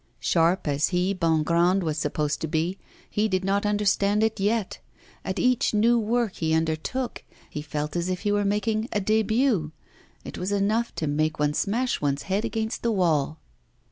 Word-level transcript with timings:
Sharp 0.19 0.67
as 0.67 0.87
he, 0.87 1.13
Bongrand, 1.13 1.83
was 1.83 1.95
supposed 1.95 2.41
to 2.41 2.47
be, 2.47 2.79
he 3.07 3.27
did 3.27 3.45
not 3.45 3.67
understand 3.67 4.23
it 4.23 4.39
yet. 4.39 4.79
At 5.23 5.37
each 5.37 5.75
new 5.75 5.99
work 5.99 6.37
he 6.37 6.55
undertook, 6.55 7.23
he 7.51 7.61
felt 7.61 7.95
as 7.95 8.09
if 8.09 8.21
he 8.21 8.31
were 8.31 8.43
making 8.43 8.89
a 8.91 8.99
debut; 8.99 9.71
it 10.25 10.39
was 10.39 10.51
enough 10.51 10.95
to 10.95 11.05
make 11.05 11.37
one 11.37 11.53
smash 11.53 12.01
one's 12.01 12.23
head 12.23 12.43
against 12.43 12.81
the 12.81 12.91
wall. 12.91 13.37